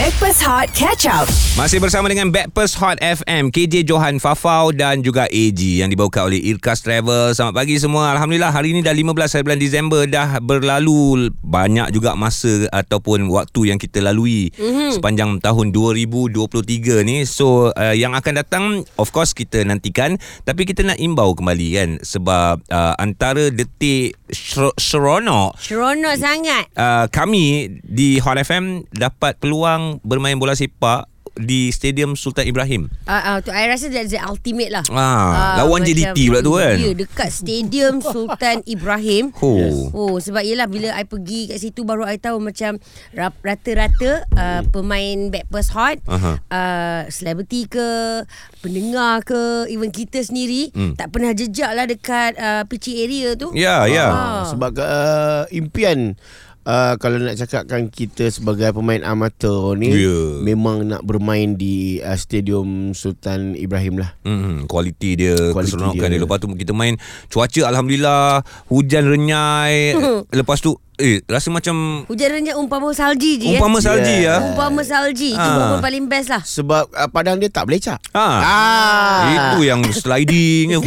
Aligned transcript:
Backpass 0.00 0.40
Hot 0.48 0.72
Catch 0.72 1.04
Up. 1.04 1.28
Masih 1.60 1.76
bersama 1.76 2.08
dengan 2.08 2.32
Backpast 2.32 2.80
Hot 2.80 2.96
FM 3.04 3.52
KJ 3.52 3.84
Johan 3.84 4.16
Fafau 4.16 4.72
dan 4.72 5.04
juga 5.04 5.28
AG 5.28 5.60
Yang 5.60 5.92
dibawakan 5.92 6.32
oleh 6.32 6.40
Irkas 6.40 6.80
Travel 6.80 7.36
Selamat 7.36 7.60
pagi 7.60 7.76
semua 7.76 8.08
Alhamdulillah 8.16 8.48
hari 8.48 8.72
ini 8.72 8.80
dah 8.80 8.96
15 8.96 9.12
hari 9.12 9.44
bulan 9.44 9.60
Disember 9.60 10.08
Dah 10.08 10.40
berlalu 10.40 11.28
banyak 11.44 11.92
juga 11.92 12.16
masa 12.16 12.64
Ataupun 12.72 13.28
waktu 13.28 13.74
yang 13.74 13.76
kita 13.76 14.00
lalui 14.00 14.48
mm-hmm. 14.56 14.96
Sepanjang 14.96 15.36
tahun 15.44 15.68
2023 15.68 17.04
ni 17.04 17.28
So 17.28 17.68
uh, 17.76 17.92
yang 17.92 18.16
akan 18.16 18.40
datang 18.40 18.64
Of 18.96 19.12
course 19.12 19.36
kita 19.36 19.68
nantikan 19.68 20.16
Tapi 20.48 20.64
kita 20.64 20.80
nak 20.80 20.96
imbau 20.96 21.36
kembali 21.36 21.68
kan 21.76 21.90
Sebab 22.00 22.64
uh, 22.72 22.94
antara 22.96 23.52
detik 23.52 24.16
ser- 24.32 24.72
seronok 24.80 25.60
Seronok 25.60 26.16
sangat. 26.16 26.72
uh, 26.72 27.04
kami 27.12 27.68
di 27.84 28.16
Hot 28.22 28.40
FM 28.40 28.88
dapat 28.96 29.36
peluang 29.36 29.89
bermain 30.06 30.38
bola 30.38 30.54
sepak 30.54 31.10
di 31.38 31.70
Stadium 31.70 32.18
Sultan 32.18 32.42
Ibrahim. 32.44 32.90
Uh, 33.06 33.14
uh, 33.14 33.36
tu 33.38 33.54
I 33.54 33.70
rasa 33.70 33.86
that's 33.86 34.10
the 34.10 34.18
ultimate 34.18 34.74
lah. 34.74 34.82
Ah, 34.90 35.62
lawan 35.62 35.86
JDT 35.86 36.26
pula 36.26 36.40
tu 36.42 36.58
kan? 36.58 36.76
Ya, 36.76 36.90
dekat 36.92 37.30
Stadium 37.30 38.02
Sultan 38.12 38.66
Ibrahim. 38.66 39.30
Oh. 39.38 39.56
Yes. 39.56 39.76
Oh, 39.94 40.14
sebab 40.18 40.42
yelah 40.42 40.66
bila 40.66 40.90
I 40.92 41.06
pergi 41.06 41.54
kat 41.54 41.62
situ 41.62 41.86
baru 41.86 42.04
I 42.04 42.18
tahu 42.18 42.42
macam 42.42 42.82
rata-rata 43.14 44.26
uh, 44.34 44.62
pemain 44.68 45.30
Backpast 45.30 45.70
Hot, 45.72 45.98
Aha. 46.10 46.32
uh, 46.50 47.02
selebriti 47.08 47.70
ke, 47.70 48.22
pendengar 48.60 49.22
ke, 49.22 49.70
even 49.70 49.88
kita 49.94 50.20
sendiri 50.20 50.72
Hmm. 50.74 50.94
tak 50.94 51.10
pernah 51.14 51.32
jejak 51.32 51.72
lah 51.72 51.86
dekat 51.88 52.36
uh, 52.36 52.62
pitchy 52.66 53.02
area 53.06 53.34
tu. 53.38 53.50
Ya, 53.54 53.86
ya. 53.86 54.06
Ah. 54.10 54.44
Sebab 54.50 54.76
uh, 54.76 55.44
impian 55.50 56.14
uh, 56.62 56.94
kalau 56.96 57.16
nak 57.16 57.36
cakapkan 57.36 57.86
kita 57.86 58.28
sebagai 58.28 58.70
pemain 58.70 59.00
amatur 59.02 59.74
ni 59.74 59.92
Ya. 59.92 60.18
memang 60.40 60.86
nak 60.86 61.02
bermain 61.02 61.54
di 61.54 61.98
uh, 61.98 62.14
Stadium 62.14 62.92
Sultan 62.92 63.52
Ibrahim 63.52 63.98
lah. 63.98 64.16
Hmm, 64.22 64.64
kualiti 64.64 65.14
dia, 65.14 65.36
Kualiti 65.50 65.74
keseronokan 65.74 66.06
dia. 66.06 66.14
dia. 66.14 66.22
Lepas 66.22 66.36
tu 66.38 66.46
kita 66.50 66.72
main 66.72 66.94
cuaca 67.26 67.62
alhamdulillah, 67.66 68.40
hujan 68.66 69.04
renyai. 69.04 69.94
Lepas 70.40 70.60
tu 70.60 70.74
eh 70.96 71.24
rasa 71.24 71.48
macam 71.48 72.04
Hujan 72.04 72.28
renyap 72.30 72.60
umpama 72.60 72.92
salji 72.92 73.40
je 73.40 73.56
umpama 73.56 73.80
eh. 73.80 73.82
salji 73.82 74.16
Yeah. 74.20 74.36
ya. 74.36 74.46
Umpama 74.52 74.80
salji. 74.82 75.32
Itu 75.32 75.40
Ah. 75.40 75.80
paling 75.80 76.04
best 76.06 76.28
lah. 76.28 76.44
Sebab 76.44 76.92
uh, 76.92 77.08
padang 77.08 77.36
dia 77.36 77.48
tak 77.48 77.64
belecak. 77.64 77.96
Ah. 78.12 78.36
Ah. 78.38 79.20
Itu 79.56 79.64
yang 79.64 79.80
sliding. 79.86 80.76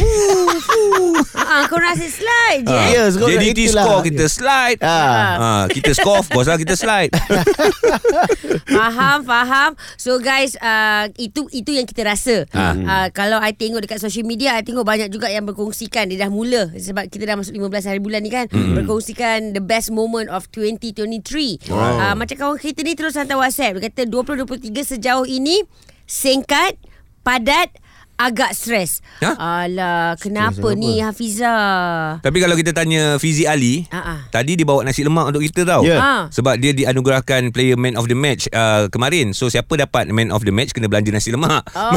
Ah, 1.54 1.70
kau 1.70 1.78
rasa 1.78 2.02
slide 2.10 2.66
je. 2.66 2.74
Ah. 2.74 2.86
eh. 2.90 2.90
Ya, 2.98 3.04
sekolah 3.14 3.30
JDT 3.38 3.60
itulah. 3.70 3.84
score 3.86 4.02
kita 4.10 4.24
slide. 4.26 4.78
Ah. 4.82 4.90
Ah, 5.38 5.64
kita 5.70 5.90
score 5.94 6.18
of 6.18 6.26
course 6.26 6.50
lah 6.50 6.58
kita 6.58 6.74
slide. 6.74 7.14
Faham, 8.74 9.22
faham. 9.22 9.70
So 9.94 10.18
guys, 10.18 10.58
uh, 10.58 11.06
itu 11.14 11.46
itu 11.54 11.70
yang 11.78 11.86
kita 11.86 12.02
rasa. 12.02 12.42
Ah. 12.50 12.74
Uh, 12.74 13.06
kalau 13.14 13.38
I 13.38 13.54
tengok 13.54 13.86
dekat 13.86 14.02
social 14.02 14.26
media, 14.26 14.58
I 14.58 14.66
tengok 14.66 14.82
banyak 14.82 15.14
juga 15.14 15.30
yang 15.30 15.46
berkongsikan. 15.46 16.10
Dia 16.10 16.26
dah 16.26 16.30
mula 16.30 16.74
sebab 16.74 17.06
kita 17.06 17.22
dah 17.28 17.36
masuk 17.38 17.54
15 17.54 17.86
hari 17.86 18.00
bulan 18.02 18.26
ni 18.26 18.34
kan. 18.34 18.50
Mm. 18.50 18.74
Berkongsikan 18.82 19.54
the 19.54 19.62
best 19.62 19.94
moment 19.94 20.26
of 20.26 20.50
2023. 20.50 21.70
Wow. 21.70 21.78
Uh, 22.02 22.14
macam 22.18 22.34
kawan 22.34 22.58
kita 22.58 22.82
ni 22.82 22.98
terus 22.98 23.14
hantar 23.14 23.38
WhatsApp. 23.38 23.78
Dia 23.78 23.90
kata 23.90 24.02
2023 24.10 24.98
sejauh 24.98 25.26
ini 25.28 25.62
singkat, 26.08 26.74
padat, 27.22 27.70
agak 28.14 28.54
stres. 28.54 29.02
Ha? 29.22 29.34
Alah, 29.36 30.14
kenapa 30.18 30.74
Stres 30.74 30.78
ni 30.78 31.02
Hafizah? 31.02 32.22
Tapi 32.22 32.38
kalau 32.38 32.54
kita 32.54 32.70
tanya 32.70 33.18
Fizi 33.18 33.44
Ali, 33.44 33.86
ah. 33.90 34.26
tadi 34.30 34.54
dia 34.54 34.66
bawa 34.66 34.86
nasi 34.86 35.02
lemak 35.02 35.34
untuk 35.34 35.42
kita 35.42 35.66
tau. 35.66 35.82
Ya. 35.82 35.98
Ah. 35.98 36.22
Sebab 36.30 36.58
dia 36.58 36.72
dianugerahkan 36.72 37.50
player 37.50 37.78
man 37.78 37.98
of 37.98 38.06
the 38.06 38.16
match 38.16 38.46
uh, 38.54 38.86
kemarin. 38.88 39.34
So 39.34 39.50
siapa 39.50 39.74
dapat 39.74 40.10
man 40.14 40.30
of 40.30 40.46
the 40.46 40.54
match 40.54 40.72
kena 40.72 40.86
belanja 40.86 41.10
nasi 41.10 41.34
lemak. 41.34 41.66
Oh, 41.74 41.90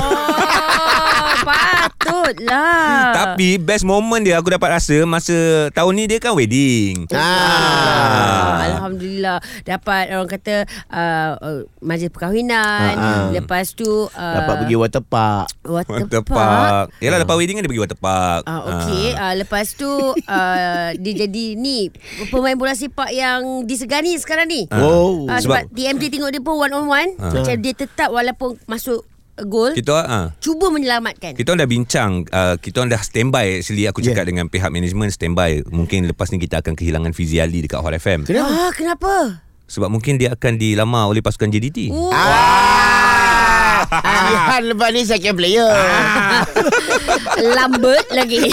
patutlah. 1.39 3.13
Tapi 3.19 3.57
best 3.57 3.83
moment 3.83 4.19
dia 4.19 4.37
aku 4.37 4.49
dapat 4.49 4.69
rasa 4.73 5.03
masa 5.03 5.35
tahun 5.71 5.93
ni 5.93 6.03
dia 6.05 6.17
kan 6.17 6.33
wedding. 6.33 7.05
Ah. 7.11 8.63
Alhamdulillah 8.67 9.37
dapat 9.63 10.11
orang 10.11 10.29
kata 10.29 10.55
uh, 10.87 11.31
uh, 11.35 11.59
majlis 11.79 12.09
perkahwinan 12.09 12.93
Ah, 12.93 12.95
ah. 12.95 13.27
lepas 13.29 13.73
tu 13.73 13.87
uh, 14.05 14.11
Dapat 14.11 14.63
pergi 14.63 14.75
water 14.75 15.01
park. 15.01 15.47
water, 15.61 15.91
Water 15.99 16.21
park. 16.23 16.31
park. 16.31 16.85
Yalah 16.99 17.19
lepas 17.21 17.35
wedding 17.35 17.55
kan 17.55 17.63
dia 17.63 17.71
pergi 17.71 17.83
water 17.83 17.99
park. 17.99 18.41
Ah 18.43 18.61
okey 18.65 19.05
uh, 19.13 19.33
lepas 19.35 19.65
tu 19.73 19.89
uh, 20.15 20.89
dia 20.93 21.13
jadi 21.17 21.45
ni 21.55 21.89
pemain 22.27 22.55
bola 22.55 22.73
sepak 22.73 23.11
yang 23.11 23.63
disegani 23.63 24.15
sekarang 24.15 24.47
ni. 24.47 24.65
Oh. 24.71 25.25
Uh, 25.25 25.37
sebab- 25.37 25.67
sebab, 25.67 25.73
TMJ 25.73 26.03
tengok 26.09 26.29
dia 26.29 26.39
pun 26.39 26.55
one 26.55 26.73
on 26.73 26.85
one 26.85 27.09
macam 27.17 27.55
dia 27.57 27.73
tetap 27.73 28.09
walaupun 28.09 28.55
masuk 28.65 29.03
gol 29.45 29.77
Kita 29.77 30.01
ah 30.01 30.27
cuba 30.41 30.73
menyelamatkan. 30.73 31.37
kita 31.37 31.53
orang 31.53 31.61
dah 31.61 31.69
bincang 31.69 32.11
uh, 32.31 32.55
Kita 32.57 32.81
orang 32.81 32.91
dah 32.97 33.01
standby 33.03 33.61
Actually 33.61 33.85
aku 33.85 34.01
cakap 34.01 34.25
yeah. 34.25 34.29
dengan 34.33 34.45
pihak 34.49 34.73
management 34.73 35.13
Standby 35.13 35.61
Mungkin 35.69 36.09
lepas 36.09 36.33
ni 36.33 36.41
kita 36.41 36.65
akan 36.65 36.73
kehilangan 36.73 37.13
Fizi 37.13 37.37
Ali 37.37 37.61
Dekat 37.61 37.83
Hot 37.83 37.93
FM 37.93 38.25
Kenapa? 38.25 38.49
Ah 38.49 38.71
kenapa? 38.73 39.13
Sebab 39.67 39.91
mungkin 39.91 40.15
dia 40.15 40.33
akan 40.33 40.55
dilamar 40.55 41.11
Oleh 41.11 41.21
pasukan 41.21 41.51
JDT 41.51 41.91
Oh. 41.91 42.09
Ah. 42.09 42.86
Jihan 43.87 44.67
lepas 44.73 44.89
ni 44.91 45.05
second 45.07 45.37
player. 45.37 45.69
Lambat 47.39 48.05
lagi. 48.11 48.51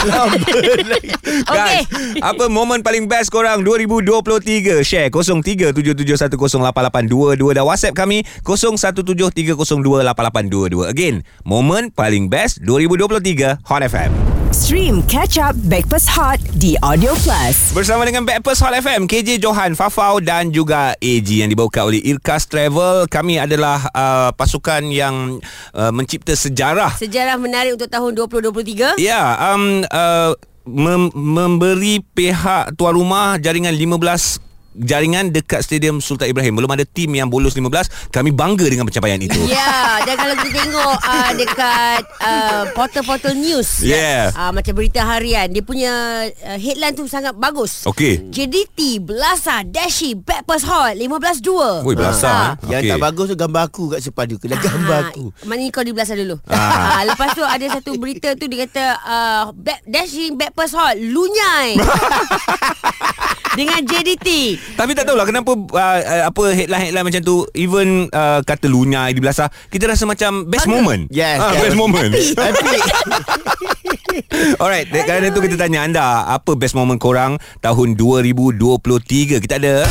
Okey. 1.53 1.59
Guys, 1.85 1.87
apa 2.23 2.47
momen 2.47 2.85
paling 2.85 3.09
best 3.11 3.33
korang 3.35 3.67
2023? 3.67 4.87
Share 4.87 5.11
0377108822 5.11 7.57
dan 7.57 7.65
WhatsApp 7.67 7.97
kami 7.97 8.23
0173028822. 8.47 10.91
Again, 10.91 11.25
momen 11.43 11.91
paling 11.91 12.31
best 12.31 12.63
2023 12.63 13.59
Hot 13.67 13.83
FM. 13.83 14.34
Stream 14.55 15.03
Catch 15.11 15.43
Up 15.43 15.59
Backpass 15.67 16.07
Hot 16.15 16.39
di 16.55 16.79
Audio 16.79 17.11
Plus. 17.27 17.75
Bersama 17.75 18.07
dengan 18.07 18.23
Backpast 18.23 18.63
Hot 18.63 18.71
FM 18.71 19.11
KJ 19.11 19.43
Johan 19.43 19.75
Fafau 19.75 20.23
dan 20.23 20.55
juga 20.55 20.95
AG 20.95 21.27
Yang 21.27 21.59
dibawakan 21.59 21.91
oleh 21.91 21.99
Irkas 22.07 22.47
Travel 22.47 23.11
Kami 23.11 23.43
adalah 23.43 23.83
uh, 23.91 24.31
pasukan 24.31 24.87
yang 24.95 25.43
uh, 25.75 25.91
mencipta 25.91 26.39
sejarah 26.39 26.95
Sejarah 26.95 27.35
menarik 27.35 27.75
untuk 27.75 27.91
tahun 27.91 28.15
2023. 28.15 29.03
Ya, 29.03 29.35
um, 29.51 29.83
uh, 29.91 30.39
mem- 30.63 31.11
memberi 31.11 32.07
pihak 32.15 32.79
tuan 32.79 32.95
rumah 32.95 33.35
jaringan 33.43 33.75
15 33.75 34.54
jaringan 34.77 35.31
dekat 35.31 35.63
Stadium 35.63 35.99
Sultan 35.99 36.29
Ibrahim. 36.29 36.55
Belum 36.55 36.71
ada 36.71 36.83
tim 36.83 37.11
yang 37.11 37.27
bolos 37.27 37.55
15. 37.55 38.11
Kami 38.11 38.31
bangga 38.31 38.67
dengan 38.67 38.85
pencapaian 38.85 39.19
itu. 39.19 39.39
Ya, 39.47 40.03
dan 40.03 40.15
kalau 40.15 40.35
kita 40.37 40.51
tengok 40.53 40.95
uh, 40.99 41.31
dekat 41.35 42.03
uh, 42.21 42.63
portal-portal 42.75 43.35
news, 43.35 43.81
Yeah. 43.81 44.35
uh, 44.35 44.51
macam 44.51 44.75
berita 44.75 45.01
harian, 45.01 45.47
dia 45.49 45.61
punya 45.61 45.93
uh, 46.27 46.59
headline 46.59 46.93
tu 46.93 47.07
sangat 47.07 47.33
bagus. 47.35 47.87
Okey. 47.87 48.29
JDT, 48.29 48.99
Belasa, 49.01 49.63
Dashi, 49.63 50.15
Backpass 50.15 50.65
Hot, 50.65 50.95
15-2. 50.95 51.87
Oi, 51.87 51.95
belasah. 51.95 52.59
Yang 52.67 52.83
Okey. 52.83 52.91
tak 52.91 53.01
bagus 53.01 53.27
tu 53.31 53.37
gambar 53.37 53.63
aku 53.65 53.85
kat 53.91 54.01
sepadu. 54.01 54.35
Kena 54.37 54.57
gambar 54.57 54.99
aku. 55.11 55.31
Mana 55.45 55.61
ni 55.61 55.71
kau 55.71 55.83
di 55.83 55.95
Belasa 55.95 56.15
dulu. 56.15 56.37
Ah. 56.51 57.01
Ah. 57.01 57.03
lepas 57.05 57.33
tu 57.33 57.43
ada 57.43 57.67
satu 57.71 57.95
berita 57.95 58.35
tu 58.35 58.47
dia 58.47 58.67
kata 58.67 58.85
uh, 59.01 59.43
back, 59.55 59.85
Dashing 59.85 60.35
Backpass 60.35 60.73
Hot, 60.73 60.97
lunyai. 60.97 61.79
Dengan 63.55 63.81
JDT. 63.87 64.29
Tapi 64.75 64.91
tak 64.99 65.07
tahulah 65.07 65.27
kenapa 65.27 65.55
uh, 65.55 65.99
uh, 66.03 66.23
apa 66.29 66.43
headline-headline 66.51 67.07
macam 67.07 67.23
tu 67.23 67.47
even 67.55 68.11
uh, 68.11 68.43
kata 68.43 68.67
lunyai 68.67 69.15
di 69.15 69.23
belasah 69.23 69.47
kita 69.71 69.87
rasa 69.87 70.05
macam 70.05 70.45
best 70.47 70.67
Bangga. 70.67 70.75
moment. 70.75 71.03
Yes, 71.15 71.39
yes. 71.39 71.63
best 71.63 71.79
moment. 71.79 72.13
Tapi 72.13 72.71
Alright, 74.63 74.87
kerana 74.91 75.31
itu 75.31 75.41
kita 75.43 75.59
tanya 75.59 75.83
anda 75.87 76.27
apa 76.31 76.55
best 76.55 76.75
moment 76.75 76.99
korang 76.99 77.39
tahun 77.63 77.99
2023. 77.99 79.43
Kita 79.43 79.55
ada 79.59 79.87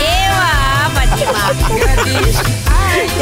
Ewa, 0.00 0.52
Fatimah. 0.92 2.69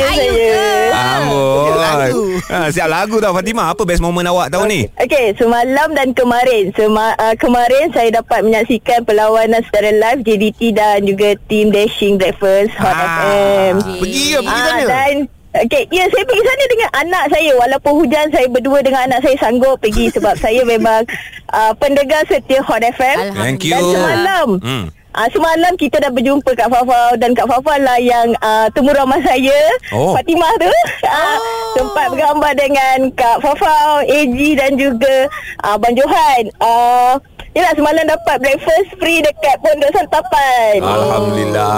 Ayu 0.00 0.32
ke? 0.32 0.66
Amboi. 0.90 1.66
lagu. 1.78 2.22
Ha, 2.48 2.68
siap 2.68 2.86
lagu 2.86 3.16
tau 3.18 3.32
Fatimah. 3.32 3.70
Apa 3.70 3.82
best 3.82 3.98
moment 3.98 4.24
awak 4.24 4.48
tahun 4.48 4.66
ni? 4.66 4.80
Okey, 4.96 5.34
semalam 5.34 5.88
dan 5.92 6.12
kemarin. 6.12 6.70
Sema, 6.72 7.12
uh, 7.14 7.34
kemarin 7.34 7.90
saya 7.90 8.12
dapat 8.14 8.42
menyaksikan 8.42 9.02
perlawanan 9.02 9.60
secara 9.62 9.90
live 9.90 10.20
JDT 10.22 10.72
dan 10.72 11.02
juga 11.02 11.34
tim 11.44 11.68
Dashing 11.68 12.16
Breakfast 12.16 12.72
Hot 12.76 12.90
Ah. 12.90 13.04
FM. 13.20 13.74
pergi 13.98 14.24
ke 14.28 14.38
pergi 14.38 14.48
Ah, 14.54 14.66
sana? 14.68 14.84
dan 14.86 15.14
Okey, 15.48 15.88
ya 15.88 16.04
saya 16.06 16.22
pergi 16.22 16.44
sana 16.44 16.64
dengan 16.68 16.90
anak 16.94 17.24
saya 17.32 17.50
walaupun 17.56 17.92
hujan 17.96 18.26
saya 18.28 18.46
berdua 18.46 18.78
dengan 18.78 19.08
anak 19.08 19.24
saya 19.24 19.36
sanggup 19.38 19.80
pergi 19.80 20.12
sebab 20.12 20.36
saya 20.36 20.60
memang 20.62 21.02
uh, 21.50 21.72
pendengar 21.80 22.20
setia 22.24 22.60
Hot 22.62 22.84
FM. 22.84 23.32
Thank 23.34 23.64
you. 23.64 23.72
Dan 23.72 23.82
semalam 23.90 24.48
Hmm. 24.60 24.84
Ah 25.18 25.26
semalam 25.34 25.74
kita 25.74 25.98
dah 25.98 26.14
berjumpa 26.14 26.54
Kak 26.54 26.70
Fafau 26.70 27.18
dan 27.18 27.34
Kak 27.34 27.50
Fafau 27.50 27.74
lah 27.74 27.98
yang 27.98 28.38
uh, 28.38 28.70
temu 28.70 28.94
ramah 28.94 29.18
saya 29.18 29.58
Oh. 29.90 30.14
Fatimah 30.14 30.54
tu 30.62 30.70
ah, 31.10 31.34
sempat 31.74 32.14
bergambar 32.14 32.54
dengan 32.54 33.10
Kak 33.18 33.42
Fafau, 33.42 33.98
AG 34.06 34.38
dan 34.54 34.78
juga 34.78 35.26
uh, 35.66 35.74
Abang 35.74 35.98
Johan. 35.98 36.54
Uh, 36.62 37.18
Yelah 37.50 37.72
semalam 37.72 38.04
dapat 38.06 38.36
breakfast 38.38 38.88
free 38.96 39.18
dekat 39.18 39.56
Pondok 39.58 39.90
Santapan. 39.90 40.78
Alhamdulillah. 40.78 41.72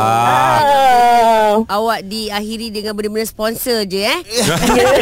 Ah. 0.60 1.54
awak 1.68 2.04
diakhiri 2.04 2.70
dengan 2.70 2.92
benda-benda 2.92 3.24
sponsor 3.24 3.82
je 3.84 4.02
eh. 4.02 4.20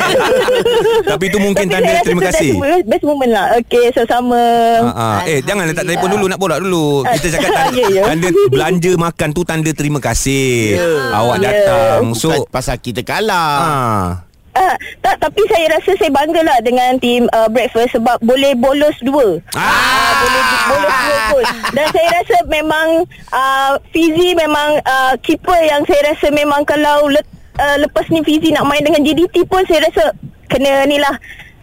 Tapi 1.09 1.25
itu 1.25 1.39
mungkin 1.39 1.67
Tapi 1.67 1.75
tanda 1.75 2.01
terima 2.01 2.23
kasih. 2.25 2.51
Best, 2.85 3.05
moment 3.05 3.31
lah 3.31 3.47
Okay 3.59 3.93
sama-sama 3.93 4.41
Ha, 4.81 4.91
ha. 4.91 5.07
Eh 5.25 5.41
jangan 5.43 5.69
letak 5.69 5.85
telefon 5.85 6.09
dulu 6.11 6.25
Nak 6.27 6.39
borak 6.39 6.59
dulu 6.59 7.05
Kita 7.07 7.29
cakap 7.31 7.51
tanda, 7.51 7.77
Ya, 7.79 7.87
ya. 7.91 8.03
tanda 8.05 8.29
belanja 8.49 8.93
makan 8.97 9.29
tu 9.31 9.43
Tanda 9.45 9.71
terima 9.73 10.01
kasih 10.01 10.81
Awak 11.13 11.37
Ya. 11.39 11.45
datang 11.45 12.03
So 12.13 12.29
Bukan 12.31 12.49
pasal 12.49 12.77
kita 12.79 13.01
kalah. 13.03 13.53
ha. 13.59 14.27
Ah, 14.51 14.75
tak, 14.99 15.23
tapi 15.23 15.39
saya 15.47 15.71
rasa 15.71 15.95
saya 15.95 16.11
bangga 16.11 16.43
lah 16.43 16.59
dengan 16.59 16.99
tim 16.99 17.31
uh, 17.31 17.47
breakfast 17.47 17.95
sebab 17.95 18.19
boleh 18.19 18.59
bolos 18.59 18.97
dua. 19.01 19.39
Ah. 19.55 20.08
Boleh 20.21 20.43
pun. 21.29 21.45
Dan 21.71 21.87
saya 21.89 22.09
rasa 22.15 22.37
memang 22.47 22.89
uh, 23.31 23.73
Fizi 23.89 24.35
memang 24.35 24.81
uh, 24.83 25.15
keeper 25.21 25.59
yang 25.61 25.83
saya 25.85 26.13
rasa 26.13 26.29
memang 26.29 26.63
kalau 26.63 27.07
le, 27.07 27.21
uh, 27.57 27.77
lepas 27.79 28.07
ni 28.09 28.21
Fizi 28.21 28.51
nak 28.51 28.65
main 28.65 28.81
dengan 28.81 29.01
JDT 29.01 29.45
pun 29.45 29.63
saya 29.65 29.85
rasa 29.85 30.13
kena 30.47 30.85
ni 30.85 30.97
lah. 30.97 31.15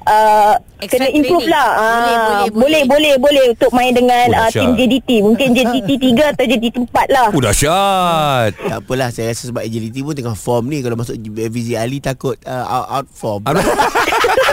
Uh, 0.05 0.53
Extra 0.77 1.01
kena 1.01 1.17
improve 1.17 1.49
training. 1.49 1.57
lah 1.57 1.65
Boleh, 1.65 2.13
Ah, 2.13 2.45
boleh, 2.45 2.45
boleh, 2.53 2.81
boleh, 2.85 3.13
boleh 3.17 3.43
untuk 3.49 3.73
main 3.73 3.89
dengan 3.89 4.29
Oh, 4.29 4.45
uh, 4.45 4.49
tim 4.53 4.77
JDT 4.77 5.09
Mungkin 5.25 5.49
JDT 5.57 5.89
3 6.13 6.29
atau 6.29 6.45
JDT 6.45 6.75
4 6.85 7.09
lah 7.09 7.27
Oh 7.33 7.41
dahsyat 7.41 8.53
Tak 8.53 8.85
apalah 8.85 9.09
Saya 9.09 9.33
rasa 9.33 9.49
sebab 9.49 9.65
agility 9.65 10.05
pun 10.05 10.13
tengah 10.13 10.37
form 10.37 10.69
ni 10.69 10.85
Kalau 10.85 10.93
masuk 10.93 11.17
VZ 11.17 11.81
Ali 11.81 11.97
takut 11.97 12.37
uh, 12.45 12.65
out, 12.69 12.85
out 13.01 13.07
form. 13.09 13.49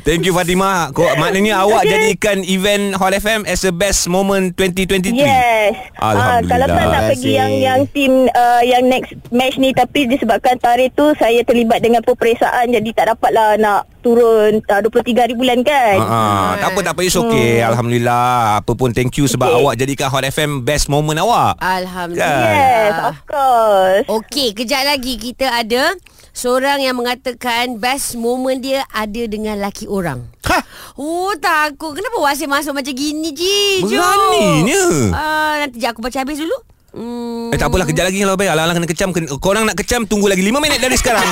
Thank 0.00 0.24
you 0.24 0.32
Fatimah 0.32 0.88
Kau, 0.90 1.04
Maknanya 1.20 1.60
awak 1.60 1.82
Okay. 1.82 1.92
jadikan 2.12 2.40
event 2.42 2.92
Hot 2.94 3.12
FM 3.12 3.44
As 3.44 3.60
the 3.60 3.70
best 3.70 4.04
moment 4.04 4.52
2023 4.54 5.12
Yes. 5.12 5.76
Ah, 5.96 6.40
kalau 6.40 6.66
tak 6.66 6.86
nak 6.86 7.02
pergi 7.08 7.32
yang 7.34 7.52
yang 7.52 7.80
tim 7.86 8.12
uh, 8.26 8.62
yang 8.62 8.84
next 8.84 9.12
match 9.30 9.56
ni 9.56 9.70
tapi 9.70 10.04
disebabkan 10.06 10.56
tarikh 10.56 10.92
tu 10.92 11.12
saya 11.14 11.40
terlibat 11.40 11.80
dengan 11.80 12.00
peperiksaan 12.00 12.68
jadi 12.68 12.88
tak 12.90 13.04
dapatlah 13.10 13.56
nak 13.56 13.88
turun 14.00 14.64
uh, 14.64 14.80
23 14.82 15.12
hari 15.18 15.34
bulan 15.34 15.60
kan. 15.60 15.96
Ha, 15.98 16.08
ha. 16.08 16.56
Tak 16.58 16.68
apa 16.70 16.80
tak 16.82 16.92
apa 16.92 17.00
It's 17.02 17.14
okay 17.14 17.60
Alhamdulillah 17.60 18.28
Apa 18.58 18.72
pun 18.72 18.90
thank 18.90 19.12
you 19.14 19.24
Sebab 19.24 19.46
Okay. 19.46 19.58
awak 19.58 19.74
jadikan 19.76 20.08
Hot 20.08 20.22
FM 20.22 20.62
Best 20.62 20.86
moment 20.86 21.16
awak 21.16 21.60
Alhamdulillah. 21.60 22.52
Yes, 22.52 22.92
of 23.02 23.18
course. 23.24 24.06
Okey, 24.08 24.48
kejap 24.54 24.84
lagi 24.84 25.16
kita 25.16 25.48
ada 25.50 25.92
seorang 26.40 26.80
yang 26.80 26.96
mengatakan 26.96 27.76
best 27.76 28.16
moment 28.16 28.56
dia 28.56 28.88
ada 28.88 29.22
dengan 29.28 29.60
laki 29.60 29.84
orang. 29.84 30.24
Ha? 30.48 30.58
Oh, 30.96 31.36
takut. 31.36 31.92
Kenapa 31.92 32.16
wasit 32.16 32.48
masuk 32.48 32.72
macam 32.72 32.96
gini, 32.96 33.36
Ji? 33.36 33.84
Beraninya. 33.84 34.82
Ah, 35.12 35.54
nanti 35.60 35.76
je 35.76 35.86
aku 35.86 36.00
baca 36.00 36.16
habis 36.16 36.40
dulu. 36.40 36.56
Hmm. 36.90 37.54
Eh 37.54 37.58
tak 37.60 37.70
apalah 37.70 37.86
kejap 37.86 38.10
lagi 38.10 38.18
kalau 38.18 38.34
baik 38.34 38.50
Alang-alang 38.50 38.82
kena 38.82 38.90
kecam 38.90 39.14
Korang 39.38 39.62
nak 39.62 39.78
kecam 39.78 40.10
Tunggu 40.10 40.26
lagi 40.26 40.42
5 40.42 40.58
minit 40.58 40.82
dari 40.82 40.98
sekarang 40.98 41.22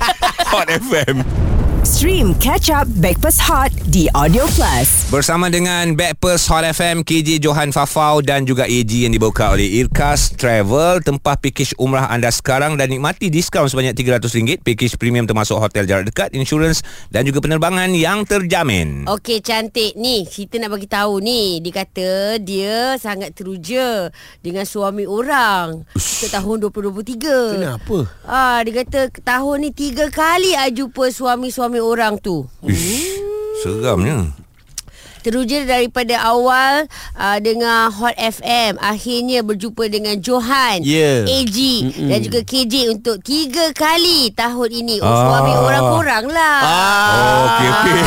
Hot 0.56 0.72
FM 0.72 1.41
Stream 1.82 2.38
Catch 2.38 2.70
Up 2.70 2.86
Backpass 3.02 3.42
Hot 3.42 3.74
di 3.90 4.06
Audio 4.14 4.46
Plus. 4.54 5.10
Bersama 5.10 5.50
dengan 5.50 5.98
Backpers 5.98 6.46
Hot 6.46 6.62
FM 6.62 7.02
KJ 7.02 7.42
Johan 7.42 7.74
Fafau 7.74 8.22
Dan 8.22 8.46
juga 8.46 8.70
AG 8.70 8.86
yang 8.86 9.10
dibawa 9.10 9.50
oleh 9.50 9.82
Irkas 9.82 10.30
Travel 10.38 11.02
Tempah 11.02 11.34
pakej 11.34 11.74
umrah 11.82 12.06
anda 12.06 12.30
sekarang 12.30 12.78
Dan 12.78 12.86
nikmati 12.94 13.34
diskaun 13.34 13.66
sebanyak 13.66 13.98
RM300 13.98 14.62
Pakej 14.62 14.94
premium 14.94 15.26
termasuk 15.26 15.58
hotel 15.58 15.82
jarak 15.82 16.06
dekat 16.06 16.30
Insurans 16.38 16.86
Dan 17.10 17.26
juga 17.26 17.42
penerbangan 17.42 17.90
yang 17.90 18.22
terjamin 18.30 19.10
Okey 19.10 19.42
cantik 19.42 19.98
ni 19.98 20.22
kita 20.22 20.62
nak 20.62 20.78
bagi 20.78 20.86
tahu 20.86 21.18
ni 21.18 21.58
dia 21.58 21.82
kata 21.82 22.38
dia 22.38 22.94
sangat 22.94 23.34
teruja 23.34 24.14
dengan 24.38 24.62
suami 24.62 25.02
orang 25.02 25.82
untuk 26.22 26.30
tahun 26.30 26.56
2023. 26.70 27.58
Kenapa? 27.58 27.98
Ah 28.22 28.62
dia 28.62 28.86
kata 28.86 29.10
tahun 29.26 29.66
ni 29.66 29.70
tiga 29.74 30.06
kali 30.12 30.54
I 30.54 30.70
jumpa 30.70 31.10
suami-suami 31.10 31.71
orang 31.80 32.18
tu. 32.18 32.44
Ish, 32.66 33.22
Seramnya 33.62 34.41
Teruja 35.22 35.62
daripada 35.62 36.18
awal 36.20 36.86
uh, 37.14 37.38
dengan 37.38 37.88
Hot 37.88 38.14
FM 38.14 38.74
akhirnya 38.76 39.40
berjumpa 39.40 39.86
dengan 39.86 40.18
Johan, 40.18 40.82
Ya. 40.82 41.22
AG 41.22 41.54
Mm-mm. 41.54 42.08
dan 42.08 42.18
juga 42.20 42.40
KJ 42.42 42.74
untuk 42.90 43.18
tiga 43.20 43.70
kali 43.72 44.30
tahun 44.32 44.70
ini. 44.76 44.96
Oh, 44.98 45.06
Ah. 45.06 45.18
suami 45.22 45.52
orang 45.54 45.84
korang 45.88 46.26
lah. 46.26 46.58
Oh, 46.60 47.34
okey, 47.44 47.68
okey. 47.70 48.00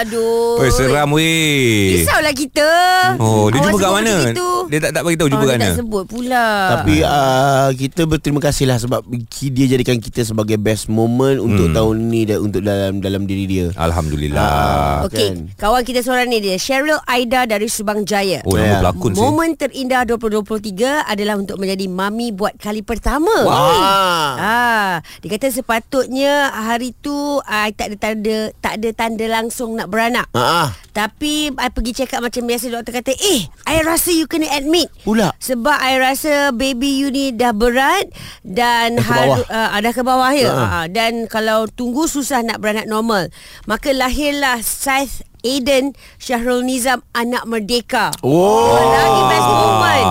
Aduh. 0.00 0.58
Oi, 0.58 0.70
seram 0.70 1.08
weh 1.10 1.94
Risaulah 1.94 2.32
kita. 2.32 2.70
Oh, 3.16 3.48
dia 3.48 3.60
jumpa 3.60 3.78
kat 3.78 3.92
mana? 3.92 4.14
itu. 4.26 4.48
Dia 4.66 4.78
tak 4.80 4.92
tak 4.92 5.02
bagi 5.02 5.16
tahu 5.16 5.28
jumpa 5.28 5.38
oh, 5.38 5.46
kat 5.46 5.54
dia 5.54 5.60
mana. 5.60 5.68
tak 5.68 5.78
sebut 5.78 6.04
pula. 6.04 6.46
Tapi 6.72 6.94
uh, 7.00 7.68
kita 7.74 8.02
berterima 8.04 8.40
kasih 8.40 8.64
lah 8.66 8.76
sebab 8.76 9.00
dia 9.30 9.66
jadikan 9.68 9.96
kita 9.96 10.22
sebagai 10.22 10.56
best 10.56 10.88
moment 10.88 11.38
untuk 11.38 11.62
Hmm. 11.62 11.76
tahun 11.76 11.96
ni 12.08 12.24
dan 12.24 12.38
untuk 12.40 12.60
dalam 12.60 12.98
dalam 12.98 13.22
diri 13.22 13.44
dia. 13.46 13.66
Alhamdulillah. 13.74 14.42
Ah. 14.42 15.06
Okey, 15.06 15.20
kan. 15.20 15.36
kawan 15.56 15.82
kita 15.82 16.00
seorang 16.00 16.26
ni 16.26 16.39
dia 16.40 16.56
Cheryl 16.56 16.98
Aida 17.04 17.44
dari 17.44 17.68
Subang 17.68 18.02
Jaya. 18.02 18.40
Oh, 18.42 18.56
nama 18.56 18.66
Ya. 18.66 18.78
pelakon 18.80 19.12
sih. 19.12 19.20
Momen 19.20 19.50
terindah 19.54 20.02
2023 20.04 21.04
adalah 21.04 21.36
untuk 21.36 21.56
menjadi 21.56 21.86
mami 21.86 22.30
buat 22.30 22.56
kali 22.56 22.80
pertama. 22.80 23.32
Wah. 23.42 24.32
Ah, 24.34 24.92
dia 25.20 25.28
kata 25.30 25.52
sepatutnya 25.52 26.32
hari 26.50 26.96
tu 26.96 27.14
I 27.42 27.70
tak 27.70 27.92
ada 27.92 27.96
tanda 28.00 28.36
tak 28.58 28.72
ada 28.76 28.88
tanda 28.90 29.24
langsung 29.26 29.76
nak 29.76 29.86
beranak. 29.86 30.26
Ha 30.32 30.40
ah. 30.40 30.68
Tapi 30.90 31.52
I 31.52 31.68
pergi 31.70 31.94
check 31.94 32.12
up 32.12 32.20
macam 32.20 32.42
biasa 32.42 32.66
doktor 32.66 32.90
kata, 32.92 33.14
"Eh, 33.14 33.46
I 33.64 33.76
rasa 33.80 34.10
you 34.10 34.26
kena 34.26 34.50
admit." 34.50 34.90
Pula. 35.00 35.30
Sebab 35.38 35.78
I 35.78 35.96
rasa 35.96 36.50
baby 36.50 36.98
you 36.98 37.08
ni 37.08 37.30
dah 37.30 37.54
berat 37.54 38.10
dan 38.42 38.98
Dah 38.98 39.04
ke 39.04 39.14
bawah. 39.14 39.38
uh, 39.46 39.78
dah 39.78 39.92
ke 39.94 40.02
bawah 40.02 40.32
ya. 40.32 40.50
Ha. 40.50 40.64
Uh, 40.66 40.86
dan 40.90 41.12
kalau 41.24 41.70
tunggu 41.70 42.04
susah 42.04 42.42
nak 42.42 42.58
beranak 42.58 42.90
normal. 42.90 43.30
Maka 43.64 43.94
lahirlah 43.94 44.58
Saif 44.60 45.22
Aiden 45.42 45.92
Syahrul 46.16 46.62
Nizam 46.62 47.00
anak 47.10 47.44
merdeka. 47.44 48.12
Oh. 48.20 48.76
lagi 48.76 49.22
best 49.26 49.46
moment. 49.46 50.06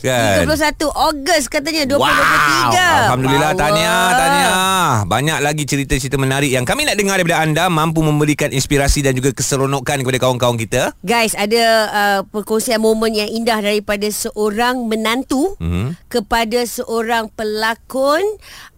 Kan? 0.00 0.48
31 0.48 0.80
Ogos 0.88 1.44
katanya 1.44 1.84
2023. 1.84 3.04
Alhamdulillah 3.04 3.52
Power. 3.52 3.60
tahniah 3.60 4.08
tahniah. 4.10 4.92
Banyak 5.04 5.38
lagi 5.40 5.68
cerita-cerita 5.68 6.16
menarik 6.16 6.48
yang 6.48 6.64
kami 6.64 6.88
nak 6.88 6.96
dengar 6.96 7.20
daripada 7.20 7.44
anda 7.44 7.68
mampu 7.68 8.00
memberikan 8.00 8.48
inspirasi 8.48 9.04
dan 9.04 9.12
juga 9.12 9.28
keseronokan 9.30 10.00
kepada 10.00 10.16
kawan-kawan 10.18 10.56
kita. 10.56 10.96
Guys, 11.04 11.36
ada 11.36 11.64
uh, 11.86 12.20
perkongsian 12.24 12.80
momen 12.80 13.12
yang 13.12 13.28
indah 13.28 13.60
daripada 13.60 14.08
seorang 14.08 14.88
menantu 14.88 15.52
Mhm. 15.60 15.92
kepada 16.08 16.64
seorang 16.64 17.28
pelakon 17.30 18.24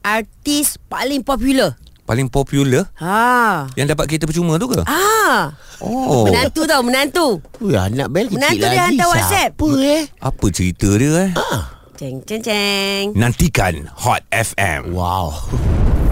artis 0.03 0.75
paling 0.85 1.23
popular. 1.23 1.79
Paling 2.03 2.27
popular 2.27 2.91
Ha. 2.99 3.71
yang 3.73 3.87
dapat 3.87 4.05
kereta 4.07 4.27
percuma 4.27 4.59
tu 4.59 4.67
ke? 4.67 4.83
Ah. 4.85 5.55
Oh. 5.79 6.27
Menantu 6.27 6.67
tau, 6.67 6.83
menantu. 6.83 7.27
Ui, 7.59 7.73
anak 7.73 8.11
Bel 8.11 8.27
kecil 8.27 8.39
Menantu 8.39 8.59
lagi. 8.61 8.75
dia 8.75 8.83
hantar 8.85 9.09
WhatsApp. 9.09 9.51
Siapa 9.55 9.69
eh? 9.81 10.03
Apa 10.19 10.47
cerita 10.51 10.89
dia 10.93 11.11
eh? 11.21 11.31
Ceng 11.95 12.19
ceng 12.23 12.43
ceng. 12.43 13.05
Nantikan 13.15 13.87
Hot 13.97 14.23
FM. 14.29 14.91
Wow. 14.91 15.31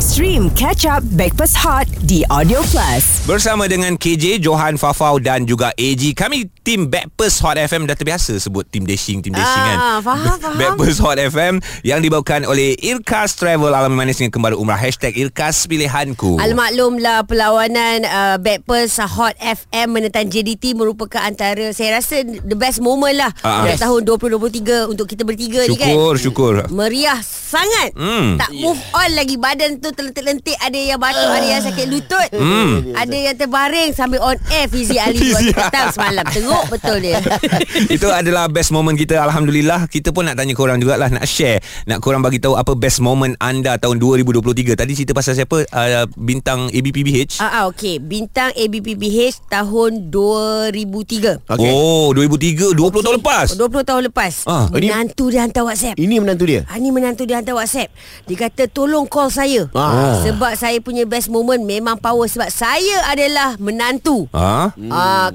Stream 0.00 0.48
Catch 0.50 0.88
Up 0.88 1.04
Backpass 1.12 1.52
Hot 1.58 1.84
di 2.00 2.24
Audio 2.26 2.64
Plus. 2.64 3.26
Bersama 3.26 3.66
dengan 3.66 3.94
KJ, 3.94 4.40
Johan 4.40 4.74
Fafau 4.74 5.18
dan 5.18 5.44
juga 5.44 5.76
AG. 5.76 6.14
Kami 6.14 6.48
tim 6.62 6.86
Backpers 6.86 7.40
Hot 7.40 7.56
FM 7.56 7.84
dah 7.84 7.94
terbiasa 7.94 8.36
sebut 8.36 8.64
tim 8.64 8.82
dashing, 8.82 9.20
tim 9.20 9.32
dashing 9.32 9.62
kan. 9.64 9.76
Ah, 9.76 9.98
faham, 9.98 10.36
faham. 10.36 10.54
Backpers 10.54 10.98
Hot 10.98 11.16
FM 11.16 11.56
yang 11.82 11.98
dibawakan 11.98 12.44
oleh 12.44 12.76
Irkas 12.76 13.34
Travel 13.34 13.68
Alami 13.68 13.94
Manis 13.94 14.16
dengan 14.16 14.30
kembali 14.30 14.54
umrah. 14.54 14.76
Hashtag 14.76 15.16
Irkas 15.16 15.64
Pilihanku. 15.64 16.36
Almaklumlah 16.36 17.24
perlawanan 17.24 18.04
uh, 18.04 18.36
Backpers 18.36 18.96
Hot 18.98 19.34
FM 19.36 19.88
menentang 19.90 20.26
JDT 20.26 20.72
merupakan 20.72 21.20
antara 21.20 21.70
saya 21.70 21.96
rasa 21.96 22.20
the 22.22 22.54
best 22.54 22.78
moment 22.78 23.14
lah 23.14 23.32
Ah, 23.40 23.64
uh, 23.64 23.68
yes. 23.68 23.80
tahun 23.80 24.04
2023 24.04 24.90
untuk 24.90 25.06
kita 25.06 25.22
bertiga 25.22 25.64
ni 25.64 25.74
kan. 25.74 25.88
Syukur, 25.88 26.14
syukur. 26.16 26.52
Meriah 26.68 27.18
sangat 27.22 27.92
Hmm. 27.92 28.38
Tak 28.38 28.54
move 28.54 28.78
on 28.92 29.10
lagi 29.12 29.34
Badan 29.34 29.76
tu 29.76 29.90
terlentik-lentik 29.90 30.54
Ada 30.56 30.78
yang 30.86 30.96
batuk 30.96 31.26
Ada 31.26 31.46
yang 31.48 31.62
sakit 31.62 31.86
lutut 31.86 32.28
Hmm. 32.30 32.94
Ada 32.94 33.16
yang 33.20 33.34
terbaring 33.34 33.90
Sambil 33.90 34.22
on 34.22 34.38
air 34.48 34.66
Fizi 34.66 34.96
Ali 34.96 35.18
Waktu 35.34 35.50
petang 35.50 35.90
semalam 35.90 36.22
Teruk 36.50 36.66
betul 36.66 36.96
dia. 36.98 37.22
Itu 37.94 38.10
adalah 38.10 38.50
best 38.50 38.74
moment 38.74 38.98
kita 38.98 39.22
Alhamdulillah. 39.22 39.86
Kita 39.86 40.10
pun 40.10 40.26
nak 40.26 40.34
tanya 40.34 40.50
korang 40.58 40.82
jugalah 40.82 41.06
Nak 41.06 41.22
share 41.22 41.62
Nak 41.86 42.02
korang 42.02 42.26
bagi 42.26 42.42
tahu 42.42 42.58
Apa 42.58 42.74
best 42.74 42.98
moment 42.98 43.38
anda 43.38 43.78
Tahun 43.78 44.02
2023 44.02 44.74
Tadi 44.74 44.92
cerita 44.98 45.14
pasal 45.14 45.38
siapa? 45.38 45.62
Uh, 45.70 46.10
Bintang 46.18 46.66
ABPBH 46.74 47.38
Ah, 47.38 47.62
ah 47.62 47.64
okay 47.70 48.02
Bintang 48.02 48.50
ABPBH 48.58 49.46
Tahun 49.46 50.10
2003 50.10 51.54
Okey. 51.54 51.70
Oh 51.70 52.10
2003 52.10 52.74
20 52.74 53.04
tahun 53.04 53.16
lepas? 53.20 53.46
20 53.54 53.88
tahun 53.88 54.02
lepas. 54.08 54.32
Ah. 54.48 54.66
Menantu 54.72 55.28
dia 55.28 55.44
hantar 55.44 55.68
WhatsApp. 55.68 55.98
Ini 56.00 56.16
menantu 56.18 56.44
dia. 56.48 56.64
Ah, 56.66 56.80
ni 56.80 56.88
menantu 56.88 57.28
dia 57.28 57.38
hantar 57.38 57.58
WhatsApp. 57.58 57.92
Dia 58.26 58.36
kata 58.48 58.66
tolong 58.72 59.04
call 59.06 59.28
saya. 59.28 59.68
Ah. 59.76 60.18
Sebab 60.24 60.56
saya 60.56 60.78
punya 60.80 61.04
best 61.04 61.28
moment 61.28 61.60
Memang 61.60 62.00
power 62.00 62.24
Sebab 62.26 62.48
saya 62.48 63.04
adalah 63.06 63.54
menantu? 63.60 64.26
Ah, 64.32 64.72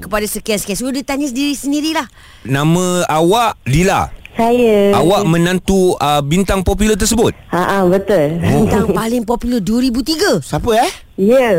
kepada 0.00 0.26
sekian-sekian. 0.26 0.78
Dia 0.96 1.05
tanya 1.06 1.30
sendiri 1.30 1.54
sendirilah 1.54 2.06
Nama 2.42 3.06
awak 3.06 3.56
Lila 3.64 4.10
Saya. 4.36 4.92
Awak 4.92 5.24
menantu 5.24 5.96
uh, 5.96 6.20
bintang 6.20 6.60
popular 6.60 6.92
tersebut? 6.92 7.32
Ha 7.48 7.80
ah 7.80 7.82
betul. 7.88 8.36
Bintang 8.36 8.92
paling 8.92 9.24
popular 9.24 9.64
2003. 9.64 10.44
Siapa 10.44 10.70
eh? 10.76 10.92
Ya. 11.16 11.40
Yeah. 11.40 11.56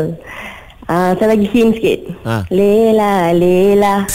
Ah 0.86 1.10
saya 1.18 1.34
lagi 1.34 1.50
him 1.50 1.74
sikit. 1.74 2.06
Ha. 2.22 2.46
Lela 2.54 3.34
Lela. 3.34 4.06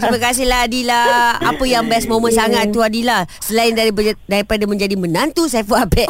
Terima 0.00 0.18
kasihlah 0.22 0.66
Adila. 0.66 1.02
Apa 1.38 1.64
yang 1.66 1.84
best 1.86 2.06
moment 2.06 2.34
sangat 2.34 2.70
tu 2.70 2.80
Adila? 2.80 3.26
Selain 3.42 3.74
daripada, 3.74 4.14
daripada 4.26 4.64
menjadi 4.66 4.94
menantu 4.94 5.50
Saiful 5.50 5.78
Apek. 5.78 6.06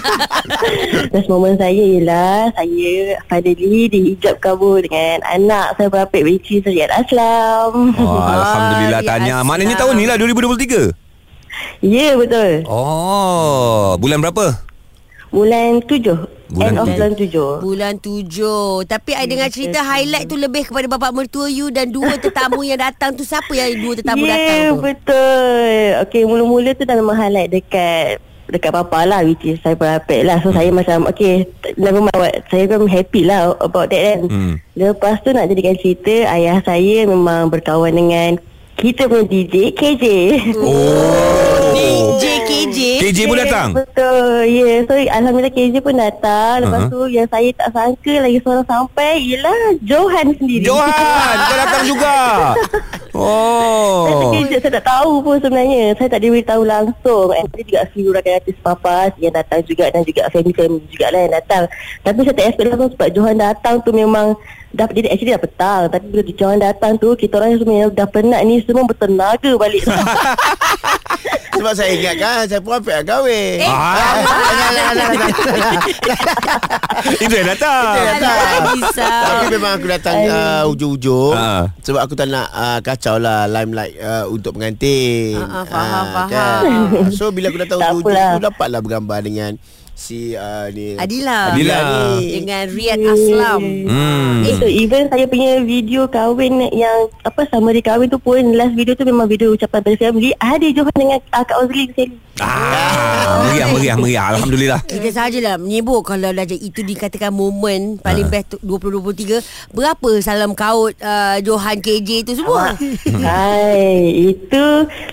Best 1.12 1.28
moment 1.28 1.56
saya 1.56 1.80
ialah 1.80 2.52
saya 2.52 2.94
finally 3.28 3.88
dihijab 3.88 4.40
kabur 4.40 4.84
dengan 4.84 5.20
anak 5.28 5.76
saya 5.76 5.88
berapik 5.88 6.24
which 6.24 6.48
is 6.52 6.64
Riyad 6.64 6.92
Aslam. 6.92 7.92
Oh, 7.96 8.20
Alhamdulillah 8.34 9.00
Ah, 9.00 9.04
tanya. 9.04 9.36
Maknanya 9.44 9.76
tahun 9.80 9.94
ni 10.00 10.04
lah 10.08 10.16
2023. 10.16 10.92
Ya 11.84 11.84
yeah, 11.84 12.12
betul. 12.16 12.64
Oh, 12.66 13.94
bulan 14.00 14.24
berapa? 14.24 14.63
Bulan 15.34 15.82
tujuh. 15.82 16.18
Bulan 16.46 16.70
End 16.70 16.76
of 16.76 16.86
tujuh. 16.86 16.94
bulan 16.94 17.10
tujuh. 17.12 17.50
Bulan 17.58 17.94
tujuh 17.98 18.66
Tapi 18.86 19.10
I 19.10 19.26
dengar 19.26 19.50
cerita 19.50 19.82
highlight 19.82 20.30
tu 20.30 20.36
Lebih 20.36 20.70
kepada 20.70 20.86
bapak 20.86 21.10
mertua 21.10 21.50
you 21.50 21.66
Dan 21.66 21.90
dua 21.90 22.14
tetamu 22.14 22.62
yang 22.62 22.78
datang 22.78 23.10
tu 23.10 23.26
Siapa 23.26 23.50
yang 23.50 23.74
dua 23.80 23.94
tetamu 23.96 24.22
Ya 24.22 24.30
datang 24.30 24.54
yeah, 24.54 24.70
tu? 24.70 24.78
betul. 24.78 25.66
Okay 26.04 26.22
mula-mula 26.22 26.70
tu 26.72 26.84
dah 26.84 26.94
memang 26.94 27.16
highlight 27.16 27.50
dekat 27.50 28.22
dekat 28.46 28.70
papa 28.70 29.02
lah 29.02 29.24
which 29.24 29.40
is 29.42 29.58
saya 29.58 29.74
berapik 29.74 30.20
lah 30.20 30.38
so 30.38 30.52
hmm. 30.52 30.54
saya 30.54 30.70
macam 30.70 31.08
okay 31.08 31.48
never 31.74 31.98
mind 31.98 32.14
what 32.14 32.44
saya 32.46 32.68
kan 32.68 32.86
happy 32.86 33.24
lah 33.24 33.50
about 33.58 33.88
that 33.88 33.98
kan 34.04 34.20
Hmm. 34.28 34.54
lepas 34.76 35.16
tu 35.18 35.32
nak 35.32 35.48
jadikan 35.48 35.74
cerita 35.74 36.28
ayah 36.30 36.60
saya 36.60 37.02
memang 37.02 37.48
berkawan 37.48 37.90
dengan 37.90 38.36
kita 38.76 39.08
punya 39.08 39.24
DJ 39.24 39.72
KJ 39.72 40.04
Oh. 40.60 41.63
KJ 42.64 42.78
KJ 42.98 43.18
pun 43.24 43.36
datang? 43.38 43.68
Betul. 43.72 44.24
Ya 44.44 44.62
yeah. 44.64 44.78
So 44.82 44.92
Alhamdulillah 44.94 45.52
KJ 45.52 45.74
pun 45.78 45.94
datang. 45.94 46.56
Lepas 46.60 46.80
Uh-huh. 46.80 46.90
tu 46.90 47.00
Yang 47.06 47.28
saya 47.28 47.48
tak 47.52 47.68
sangka 47.70 48.14
Lagi 48.18 48.38
seorang 48.40 48.64
sampai 48.64 49.12
Ialah 49.22 49.58
Johan 49.80 50.26
sendiri. 50.34 50.64
Johan, 50.64 50.90
kau 51.44 51.56
datang 51.58 51.82
juga. 51.84 52.16
Saya 52.56 53.12
Oh. 53.14 54.10
terkejut 54.10 54.58
Saya 54.58 54.72
tak 54.74 54.86
tahu 54.86 55.12
pun 55.20 55.36
sebenarnya. 55.38 55.94
Saya 55.94 56.08
tak 56.08 56.20
diberitahu 56.20 56.62
langsung. 56.64 57.28
And 57.30 57.46
ada 57.46 57.62
juga 57.62 57.80
few 57.90 58.08
rakyat 58.10 58.34
artis 58.40 58.58
papas. 58.58 59.10
Yang 59.16 59.34
datang 59.38 59.60
juga 59.64 59.84
Dan 59.88 60.02
juga 60.02 60.22
family-family 60.28 60.82
juga 60.88 61.06
lah 61.08 61.20
yang 61.20 61.34
datang. 61.34 61.62
Tapi 62.00 62.18
saya 62.20 62.34
tak 62.34 62.46
expect 62.48 62.68
langsung 62.68 62.90
Sebab 62.90 63.08
Johan 63.10 63.36
datang 63.38 63.74
tu 63.80 63.90
memang 63.90 64.26
dah, 64.72 64.88
Dia 64.88 65.08
actually 65.08 65.30
dah 65.30 65.40
petang. 65.40 65.82
Tapi 65.86 66.04
bila 66.08 66.22
Johan 66.26 66.58
datang 66.58 66.92
tu 66.96 67.12
Kita 67.12 67.36
orang 67.36 67.54
semua 67.54 67.76
yang 67.78 67.90
dah 67.90 68.08
penat 68.08 68.40
ni 68.42 68.58
Semua 68.60 68.82
bertenaga 68.82 69.50
balik 69.54 69.84
Sebab 71.54 71.72
saya 71.72 71.90
ingat 71.90 72.14
kan 72.16 72.42
Saya 72.44 72.58
pun 72.58 72.74
apa 72.74 72.90
nak 72.92 73.04
kahwin 73.04 73.56
Eh, 73.56 73.66
Ah. 73.66 74.14
Itu 77.16 77.32
yang 77.32 77.48
datang. 77.48 77.84
Itu 77.90 78.00
yang 78.00 78.16
datang. 78.16 78.38
Tapi 78.96 79.44
memang 79.50 79.72
aku 79.74 79.86
datang 79.86 80.16
uh, 80.24 80.62
ujung-ujung 80.66 81.34
Ha. 81.34 81.68
Sebab 81.80 82.00
aku 82.00 82.14
tak 82.14 82.28
nak 82.28 82.48
uh, 82.48 82.78
kacau 82.80 83.16
lah 83.16 83.44
Limelight 83.46 83.94
uh, 83.96 84.24
untuk 84.26 84.54
pengantin 84.54 85.36
Ha, 85.36 85.44
ha, 85.44 85.60
faham, 85.64 85.84
Ah, 85.84 86.04
faham. 86.26 86.62
So 87.10 87.30
bila 87.30 87.48
aku 87.48 87.60
datang 87.60 87.78
ujung-ujung 87.92 88.12
tu 88.32 88.42
Dapatlah 88.42 88.80
bergambar 88.80 89.20
dengan 89.20 89.56
Si 89.94 90.34
uh, 90.34 90.66
ni 90.74 90.98
Adila. 90.98 91.54
Adila. 91.54 91.78
ni 92.18 92.42
Dengan 92.42 92.66
Riyad 92.66 92.98
Aslam 92.98 93.62
Hmm. 93.86 94.42
Eh, 94.42 94.54
so 94.58 94.66
even 94.66 95.06
saya 95.06 95.24
punya 95.30 95.62
video 95.62 96.10
kahwin 96.10 96.58
yang 96.74 97.06
apa 97.22 97.46
summary 97.48 97.80
kahwin 97.80 98.10
tu 98.10 98.18
pun 98.18 98.42
last 98.58 98.74
video 98.74 98.98
tu 98.98 99.06
memang 99.06 99.30
video 99.30 99.54
ucapan 99.54 99.80
pada 99.80 99.96
family 99.96 100.34
ada 100.36 100.66
Johan 100.66 100.94
dengan 100.98 101.18
uh, 101.30 101.44
Kak 101.46 101.58
Ozli 101.62 101.86
sekali. 101.94 102.16
Ah, 102.42 103.46
meriah, 103.46 103.68
meriah, 103.70 103.96
meriah. 103.96 104.24
Alhamdulillah. 104.34 104.80
Kita 104.90 105.06
sajalah 105.06 105.54
menyebut 105.54 106.02
Kalau 106.02 106.34
dah 106.34 106.42
jadi 106.42 106.58
itu 106.58 106.82
dikatakan 106.82 107.30
momen 107.30 107.94
Paling 108.02 108.26
best 108.26 108.50
tu 108.50 108.58
2023 108.58 109.70
Berapa 109.70 110.10
salam 110.18 110.50
kaut 110.58 110.98
uh, 110.98 111.38
Johan 111.46 111.78
KJ 111.78 112.26
tu 112.26 112.34
semua 112.34 112.74
Hai, 113.22 114.34
itu 114.34 114.64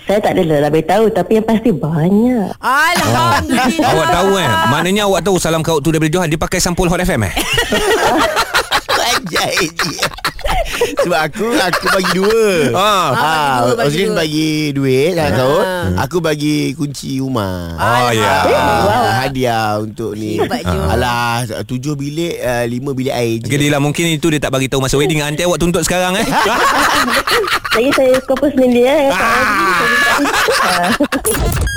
saya 0.09 0.17
tak 0.17 0.33
adalah 0.33 0.65
nak 0.65 0.71
beritahu 0.73 1.05
tapi 1.13 1.37
yang 1.37 1.45
pasti 1.45 1.69
banyak. 1.69 2.57
Alhamdulillah 2.57 3.69
Awak 3.69 4.07
tahu 4.09 4.31
eh 4.41 4.49
Maknanya 4.71 5.03
awak 5.03 5.27
tahu 5.27 5.35
Salam 5.35 5.59
kau 5.59 5.83
tu 5.83 5.91
daripada 5.91 6.07
Johan 6.07 6.31
Dia 6.31 6.39
pakai 6.39 6.63
sampul 6.63 6.87
Hot 6.87 7.03
FM 7.03 7.27
eh 7.27 7.33
Dia. 9.27 9.45
Sebab 10.97 11.19
aku 11.21 11.45
Aku 11.53 11.85
bagi 11.91 12.11
dua 12.15 12.45
Ah. 12.73 13.09
Ah, 13.11 13.55
bagi 13.77 13.77
dua, 13.77 13.77
bagi 13.77 14.01
dua. 14.01 14.15
bagi 14.17 14.49
duit 14.73 15.11
lah 15.13 15.27
kau 15.31 15.55
Ah. 15.61 15.85
Aku 16.01 16.17
bagi 16.19 16.55
kunci 16.73 17.19
rumah 17.19 17.77
Oh 17.77 18.09
ya 18.09 18.33
Ah, 18.49 19.13
hadiah 19.21 19.77
untuk 19.77 20.15
ni 20.15 20.41
Jo. 20.41 20.81
Alah 20.87 21.45
Tujuh 21.61 21.93
bilik 21.93 22.39
uh, 22.39 22.65
Lima 22.65 22.91
bilik 22.91 23.13
air 23.13 23.37
je 23.37 23.51
dia 23.51 23.69
lah 23.69 23.77
mungkin 23.77 24.09
itu 24.09 24.27
dia 24.27 24.39
tak 24.39 24.51
bagi 24.51 24.65
tahu 24.65 24.81
masa 24.81 24.97
wedding 24.97 25.21
Nanti 25.21 25.45
awak 25.45 25.61
tuntut 25.61 25.83
sekarang 25.83 26.17
eh 26.17 26.25
Lagi 27.71 27.91
saya 27.97 28.17
kau 28.23 28.35
sendiri 28.41 28.83
eh. 28.83 29.09
Ozli. 29.11 30.25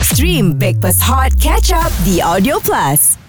Stream 0.02 0.54
Breakfast 0.54 1.00
Hot 1.02 1.32
Catch 1.36 1.70
Up 1.70 1.90
The 2.04 2.20
Audio 2.20 2.58
Plus. 2.58 3.23